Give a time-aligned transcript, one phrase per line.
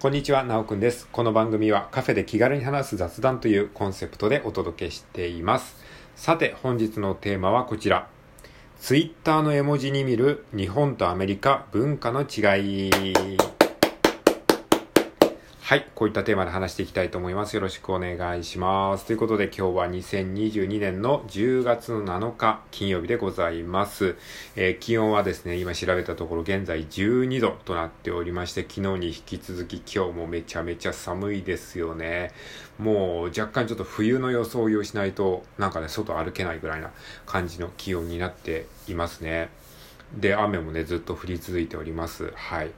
[0.00, 1.08] こんにちは、なおくんです。
[1.10, 5.74] この番組はカフェで気軽に話す雑談というコンセプトでお届けしています。
[6.14, 8.06] さて、本日のテーマはこちら。
[8.78, 13.57] Twitter の絵文字に見る日本とアメリカ文化の違い。
[15.68, 15.86] はい。
[15.94, 17.52] こういったテーマで話していきたいと思います。
[17.54, 19.04] よろしくお願いします。
[19.04, 24.16] ということで今日は2022年の10月の7日金曜日でございます。
[24.56, 32.32] えー、気温はですね、今調べたところ現在12度となっておりまして、昨日に引き続き今日もめちゃめちゃ寒いですよね。
[32.78, 36.92] もう若干ちょっと冬の装いをしないとなんかね、外歩けないぐらいな
[37.26, 39.50] 感じの気温になっていますね。
[40.14, 42.32] で、雨もね、ずっと降り続いております。
[42.34, 42.70] はい。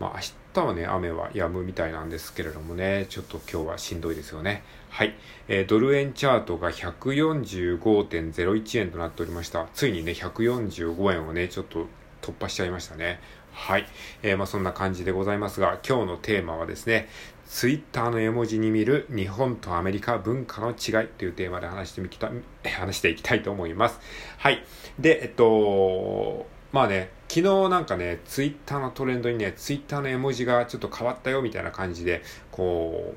[0.00, 0.20] まあ、明
[0.52, 4.64] 日はね、雨は止むみたいなんですけれどもね、ちょっと今日はしんどいですよね。
[4.90, 5.14] はい。
[5.48, 9.68] えー、ドル円チャートが145.01円となっておりました。
[9.74, 11.86] ついにね、145円をね、ちょっと
[12.20, 13.20] 突破しちゃいましたね。
[13.52, 13.86] はい。
[14.22, 17.08] えー、まあそんな感じでございますが、今日のテーマはですね、
[17.46, 22.30] ツイッターの絵文字に見る日本とアメリカ文化の違いというテーマで話してみきた、
[22.64, 24.00] 話していきたいと思います。
[24.38, 24.64] はい。
[24.98, 33.16] で、えっと、まあね、昨日なんかね、ツイッターのトレンドにね、ツイッターの絵文字がちょっと変わったよみたいな感じで、こう、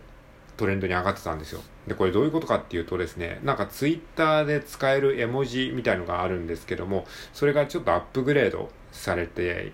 [0.57, 1.61] トレンドに上がってたんですよ。
[1.87, 9.71] で、これどういうことかっていうとですね、なんかツイッターで使える絵文字みたいのがあるんですけども、それがちょっとアップグレードされて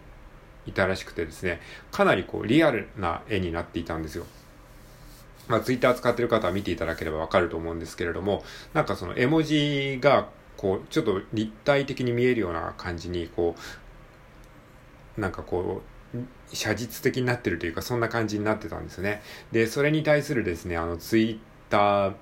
[0.68, 1.60] いたらしくてですね、
[1.92, 4.26] かなりこうリアルな絵になっていたんですよ。
[5.48, 13.56] まあ、ツイッター使ってる方は見ていただければわかると思うんですけれども、なんかその絵文字がこう、ちょっと立体的に見えるような感じに、こ
[15.18, 15.92] う、なんかこう、
[16.54, 19.22] 写実的になってるというか、そんな感じになってたんですね。
[19.52, 22.14] で、それに対するですね、あの、ツイッター、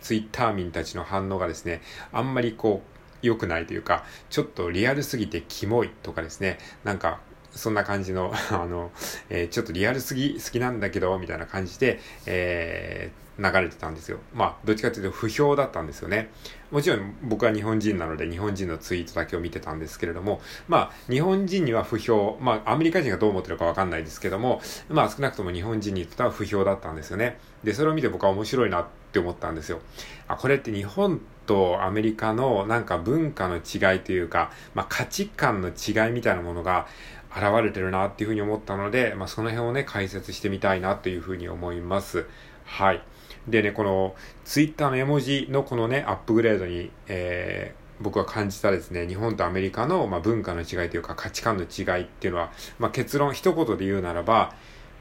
[0.00, 8.90] ツイッター民たちの反応がですね、あんまりこう、良くないというか、ちょっとリアルすぎてキモいとかですね、なんか、そんな感じの、 あの、
[9.28, 14.18] えー、ちょっとリアルすぎ、好きなんだけど、みたいな感じで、えー、流れてたんですよ。
[14.34, 16.30] まあ、どっちかというと不評だったんですよね。
[16.70, 27.38] もちろん僕は日本人なので日本人のツイートだけを見てたんですけれども、まあ、日本人には不評、まあ、アメリカ人がどう思ってるかわかんないですけども、まあ、少なくとも日本人にとっては不評だったんですよね。
[27.64, 29.80] で、それを見て僕は面白いなって思ったんですよ。
[30.28, 36.86] あ、これって日本とアメリカのなんか文化の違いというか、まあ、価値観の違いみたいなものが
[37.34, 42.26] 現れてるなっていうふうに思ったので、まあ、その辺をね、解説してみたいなというふうに思います。
[42.64, 43.02] はい。
[43.48, 44.14] でね、この
[44.44, 54.54] ツイッターの絵文字のこのね、アップグレードに、えー、僕は感じたですね、日本とアメリカの、まあ、文化の違いというか価値観の違いっていうのは、まあ、結論一言で言うならば、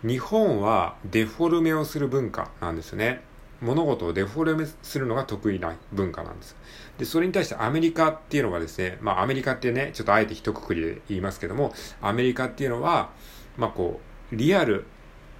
[0.04, 3.22] 日本はデフォルメをする文化なんですね。
[3.62, 6.56] 物事をデフォルメするのが得意な文化なんです。
[6.98, 13.12] で、それに対してアメリカっていうのはですね、まあアメリカってね、ちょっとあえて一括りで言いますけども、アメリカっていうのは、
[13.58, 14.00] まあこ
[14.32, 14.86] う、リアル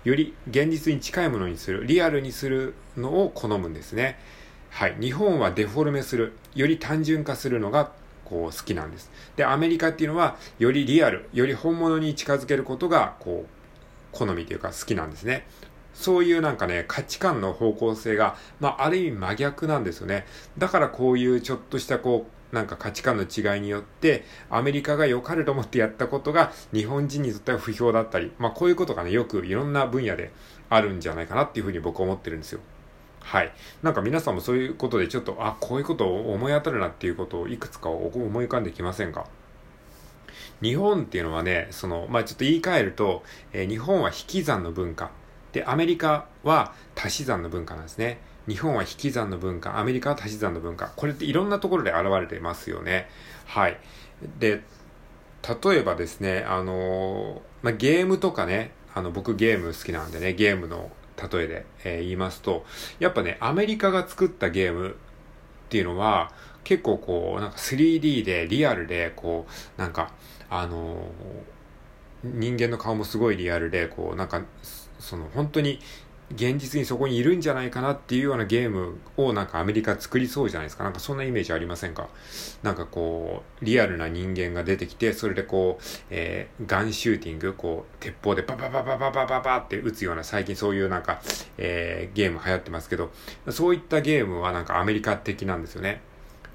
[0.04, 4.20] より現実に近いものにする、リアルにするのを好むんですね。
[4.70, 4.96] はい。
[5.00, 7.92] 日本はデフォルメする、より単純化するのが
[8.26, 9.12] こう好きなんです。
[9.36, 13.60] で、アメリカっていうのは、よりリアル、より本物に近づけることが、こう、
[14.12, 15.46] 好みというか好きなんですね。
[15.94, 20.26] そういうなんかね、価値観の方向性が、まあ、ある意味真逆なんですよね。
[20.58, 30.32] だからこういうちょっとしたこう、なんか価値観の違いによって、アメリカが良かれと思ってやったことが日本人にとっては不評だったり、まあこういうことがね、よくいろんな分野で
[30.70, 32.62] あるんじゃないかなっていうふうに僕は思ってるんですよ。
[33.20, 33.52] はい。
[33.84, 39.26] なんか皆さんもそういうことでちょっと、あ、こういうことを思い当たるなっていうことをいくつか思い浮かんできませんか？
[40.62, 43.24] 日本っていうのはね、その、まあちょっと言い換えると、
[43.54, 45.12] えー、日本は引き算の文化。
[45.52, 48.20] で、アメリカは足し算の文化なんですね。
[48.48, 50.92] 日本は引き算の文化、アメリカは足し算の文化。
[50.96, 53.08] これっていろんなところで現れてますよね。
[53.46, 53.78] はい。
[54.40, 54.62] で、
[55.64, 60.92] 例えばですね、あのまあ、ゲームとかね、あの、僕ゲーム好きなんでね、ゲームの
[61.32, 62.66] 例えで、えー、言いますと、
[63.00, 64.94] やっぱね、アメリカが作ったゲームっ
[65.70, 66.32] ていうのは、
[66.64, 69.46] 結構こう、なんか 3D で、リアルで、こ
[69.78, 70.12] う、なんか、
[70.50, 71.59] あのー、
[72.24, 74.44] 人間の顔もすごいリアルで、こう、なんか、
[75.00, 75.80] その、本当に
[76.32, 80.84] 現実にそこにいるんじゃないかなっていうようなゲームをなんかアメリカ作りそうじゃないですか。
[80.84, 82.08] なんかそんなイメージありませんか？
[82.62, 91.20] なんかこう、リアルな人間が出てきて、それでこう、えー、ガンシューティング、こう、鉄砲でババババババババって撃つような、最近そういうなんか、
[91.58, 93.12] えー、ゲーム流行ってますけど、
[93.50, 96.02] そういったゲームはなんかアメリカ的なんですよね。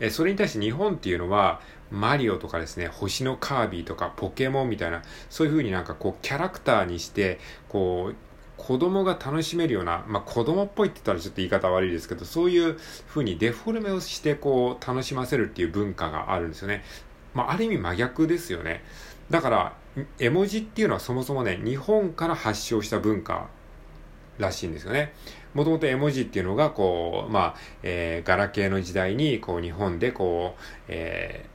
[0.01, 1.61] え、それに対して日本っていうのは、
[1.91, 7.39] マリオとかですね、星のカービィとかポケモンみたいな、そういう風になんかこうキャラクターにして、
[7.69, 8.17] こう、
[8.57, 16.85] 子供が楽しめるような、まあ、子供っぽいって言ったらちょっと言い方悪いですけど、そういう風にデフォルメをしてこう楽しませるっていう文化があるんですよね。
[17.35, 18.85] まあ、ある意味真逆ですよね。
[19.31, 19.77] だから、
[20.19, 23.49] 絵文字っていうのはそもそもね、日本から発祥した文化
[24.39, 25.13] らしいんですよね。
[25.55, 31.55] もともと絵文字っていうのが、こう、まあ、えー、ガラケーの時代に、こう、日本で、こう、えー、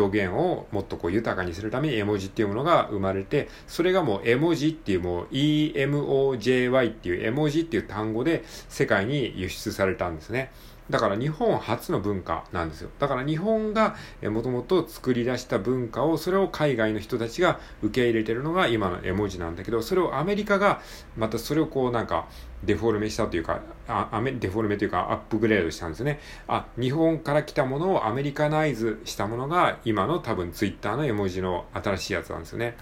[0.00, 10.50] 表現をもっとこう豊かにするために絵文字っていうものが生まれて、それがもう絵文字っていうもう EMOJY っていう絵文字っていう単語で世界に輸出されたんですね。
[10.90, 12.90] だから日本初の文化なんですよ。
[12.98, 20.82] だから日本がもともと作り出した文化を、それを海外の人たちが受け入れてるのが今の絵文字なんだけど、それをアメリカが、
[21.16, 22.28] またそれをこうなんか、
[22.64, 26.20] デフォルメしたというか、あアメデフォルメというかアップグレードしたんですね。
[26.48, 32.76] あ、日本から来たものをアメリカナイズしたものが今の多分ツイッターの絵文字の新しいやつなんですよね。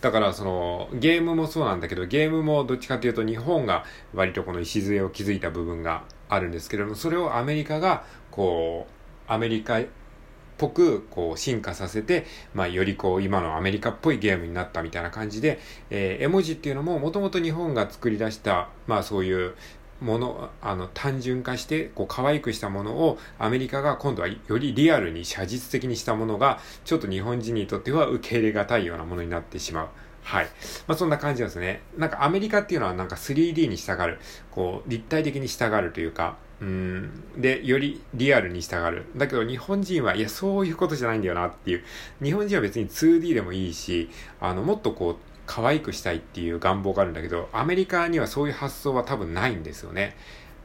[0.00, 9.80] だからそのゲームもそうなんだけどゲームもどっちかというと日本が割とこの礎を築いた部分があるんですけれどもそれをアメリカがこうアメリカ
[10.58, 15.58] ぽくこう進化させて、まあ、よりこう今のアメリカっぽいゲームになったみたいな感じで、
[15.90, 19.54] えー、絵文字っていうのももともと日本が作り出したまあそういう
[20.00, 29.88] もの、あの、単純化して、こう、可愛くしたものを、アメリカが今度はよりリアルに写実的にしたものが、ちょっと日本人にとっては受け入れがたいようなものになってしまう。
[30.22, 30.44] はい。
[30.86, 31.82] まあ、そんな感じですね。
[31.96, 34.18] なんかアメリカっていうのはなんか 3D に従う、
[34.50, 37.10] こう、立体的に従うというか、うん。
[37.36, 39.04] で、よりリアルに従う。
[39.16, 41.84] だけど日本人は、いや、そういうことじゃないんだよなっていう。
[42.22, 44.10] 日本人は別に 2D でもいいし、
[44.40, 45.16] あの、もっとこう、
[45.46, 50.16] 可愛くしたいっていう願望があるんだけど、アメリカにはそういう発想は多分ないんですよね。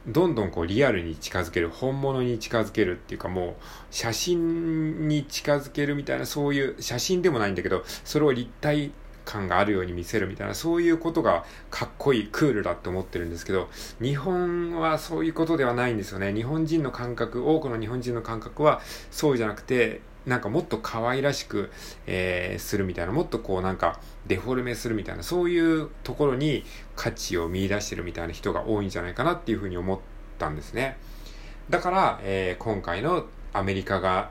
[0.06, 3.54] どんどんこうリアルに近づける、本物に近づけるっていうかもう
[3.90, 8.92] 写真に近づけるみたいなそういう写真でもないんだけど、それを立体
[9.24, 13.68] 感があるように見せるみたいなそういうことがかっこいい、クールだって思ってるんですけど、
[14.00, 16.32] 日本はそういうことではないんですよね。
[16.32, 18.80] 日本人の感覚、多くの日本人の感覚は
[19.10, 21.70] そうじゃなくて、なんかもっと可愛らしく、
[22.06, 26.64] えー、するみたいな、もっとこうなんかデフォルメするみたいな、そういうところに
[26.96, 29.98] 価値を見出してるみたいな人が多いんじゃないかなっていうふうに思っ
[30.38, 30.96] たんですね。
[31.68, 34.30] だから、えー、今回のアメリカが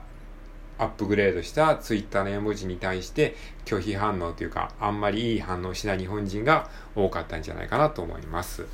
[0.78, 8.66] アップグレードしたツイッターの絵文字に対して拒否反応というか、あんまりいい反応しない日本人が多かったんじゃないかなと思います。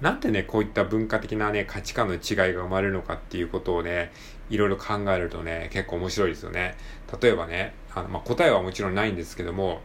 [0.00, 2.20] なんでね、こういった文化的なね、価値観の違い
[2.52, 4.12] が生まれるのかっていうことをね、
[4.50, 6.76] いろいろ考えるとね、結構面白いですよね。
[7.20, 9.80] 例えばね、あの、まあ、答えはもちろんないんですけども、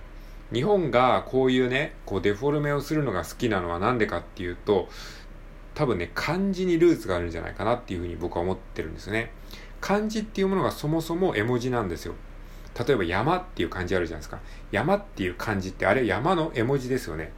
[0.51, 4.89] 日本がこういうね、こうデフォルメをするのが好きなのはなんでかっていうと、
[5.75, 9.31] 多分ね、漢字にルーツがあるんじゃないかなっていうふうに僕は思ってるんですね。
[9.81, 12.15] 漢字っていうものがそもそも絵文字なんですよ。
[12.77, 14.39] 例えば山っていう漢字あるじゃないですか。
[14.71, 17.31] 山っていう漢字ってあれ山の絵文字ですよね。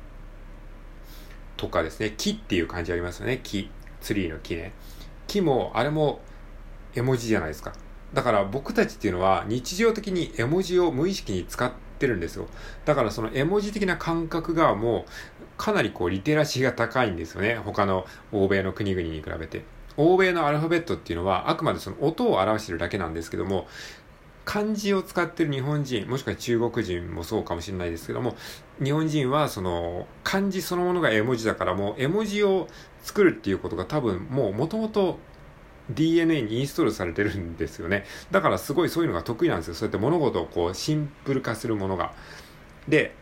[1.58, 3.40] とかですね、木っていう感じありますよね。
[3.44, 3.70] 木。
[4.02, 4.74] ツリーの木ね。
[5.28, 6.22] 木も、あれも
[6.96, 7.74] 絵文字じゃないですか。
[8.14, 12.48] だから僕たちっていうのは日常的に絵文字を無意識に使ってるんですよ。
[12.84, 15.12] だからその絵文字的な感覚がもう
[15.58, 17.56] かなりこうリテラシーが高いんですよね。
[17.56, 19.64] 他の欧米の国々に比べて。
[19.98, 23.68] 欧米のアルファベットっていうのはあくまでその音を表してるだけなんですけども、
[24.44, 28.36] 漢字を使ってる日本人、もしくは中国人もそうかもしれないですけども、
[28.84, 32.68] 日本人はその漢字そのものが絵文字だからもう絵文字を
[33.04, 35.18] 作るっていうことが多分もう元々
[35.90, 38.06] DNA にインストールされてるんですよね。
[38.32, 39.74] だからすごいそういうのが得意なんですよ。
[39.76, 42.14] そうやって物事をこうシンプル化するものが。
[42.88, 43.14] で、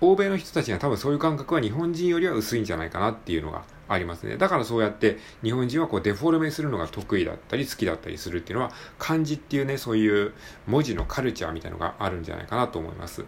[0.00, 4.36] 欧米の人たちには多分そういう感覚は日本人よりは薄いんじゃないかなっていうのがありますね。
[4.36, 10.32] だからそうやって日本人はこうデフォルメするのが得意だったり好きだったりするっていうのは漢字っていうね、そういう
[10.66, 13.24] 文字のカルチャーみたいのがあるんじゃないかなと思います。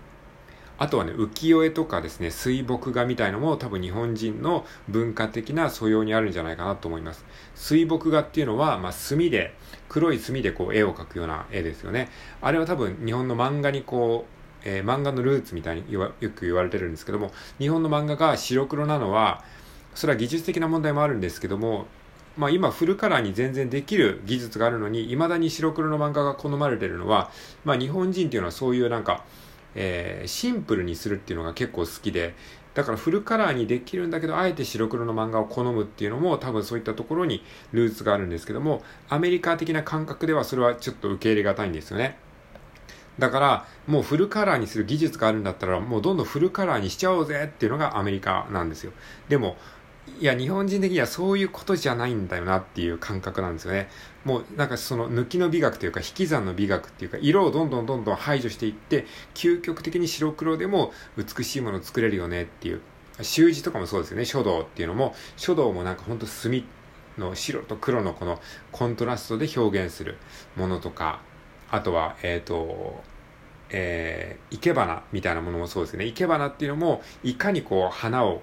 [0.78, 7.24] あとはね、浮世絵とかですね、水墨画みたいのも多分日本人の文化的な素養にあるんじゃないかなと思います。
[7.54, 9.54] 水墨画っていうのは、まあ、墨で、
[9.88, 12.08] 黒い墨でこう絵を描くような絵ですよね。
[12.40, 19.44] あれは多分日本の漫画にこう、えー、漫画のルーツみたいによく言われてるんですけども、日本の漫画が白黒なのは、
[19.94, 21.86] それは技術的な問題もあるんですけども、
[22.36, 27.30] まあ今フルカラーに全然できる技術があるのに、未だに白黒の漫画が好まれてるのは、
[27.64, 29.24] まあ日本人っていうのはそういうなんか、
[29.74, 32.34] えー、シンプルにするっていうのが結構好きで、
[32.74, 42.16] だからフルカラーにできるんだけど、あえて白黒の漫画を好むっていうのも多分そういったところにルーツがあるんですけども、アメリカ的な感覚ではそれはちょっと受け入れがたいんですよね。
[43.18, 48.92] だから、もうフルカラーにする技術があるんだったら、もうどんどんフルカラーにしちゃおうぜっていうのがアメリカなんですよ。
[49.28, 49.56] でも、
[50.20, 53.88] いや、日本人的にはそういうことじゃないんだよなっていう感覚なんですよね。
[54.24, 62.80] もうなんかその抜きの美学というか引き算の美学っていうか色をどんどんどんどん排除していって究極的に白黒でも美しいものを作れるよねっていう
[63.20, 66.64] 習字とかもそうですよね書道っていうのも書道もなんかほんと墨
[67.18, 68.40] の白と黒のこの
[68.70, 70.18] コントラストで表現する
[70.56, 71.20] ものとか
[71.70, 73.02] あとはえっ、ー、と
[73.74, 76.04] えー、生け花みたいなものもそうですね。
[76.04, 78.42] 生け花っていうのも、いかにこう、花を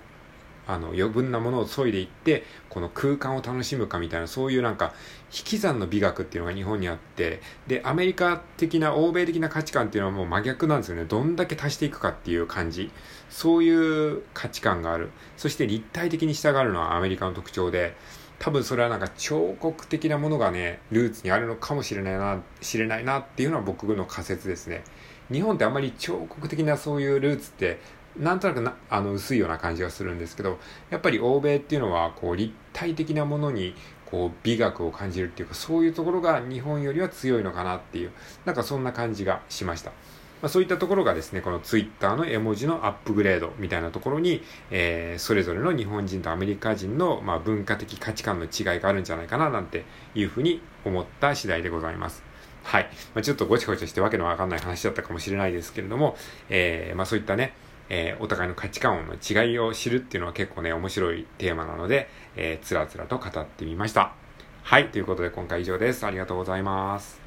[0.69, 4.93] あの余分なものを削いでいってこの空間を楽しむかみたいなそういうなんか
[5.35, 11.05] 引き算の美学っていうのが日本にあってでアメリカ的な欧米的な価値観っていうのはもう真逆なんですよね。
[11.05, 12.91] どんだけ足していくかっていう感じ。
[13.31, 15.09] そういう価値観がある。
[15.37, 17.95] そして立体的に従うのはアメリカの特徴で
[18.37, 24.83] 多分それはなんか彫刻的なものがねルーツにあるのかもしれないな知れないなっていうのは僕の仮説ですね。
[25.31, 27.79] 日本ってあんまり彫刻的なそういうルーツって
[28.17, 33.75] なんとなくなあの薄いような感じがするんですけどやっぱり欧米っていうのはこう立体的なものに
[34.05, 38.11] こう美学を感じるっていうかそういうところが日本よりは強いのかなっていう
[38.45, 39.91] なんかそんな感じがしました。
[40.41, 49.83] まあ、そういったところがですね、このツイッターの絵文字のアップグレードみたいなところに、えー、それぞれの日本人とアメリカ人の、まあ、文化的価値観の違いがあるんじゃないかななんて
[50.15, 52.23] いうふうに思った次第でございます。
[52.63, 52.83] はい。
[53.13, 56.15] まあ、ちょっとごちゃごちゃしてわけのわかんない話だったかもしれないですけれども、
[56.49, 57.53] えー、まあそういったね、
[57.89, 64.13] えー、お互いの価値観の違いを知るっていうのは結構ね、面白いテーマなので、えー、つらつらと語ってみました。
[64.63, 66.05] はい、ということで今回以上です。
[66.05, 67.18] ありがとうございます。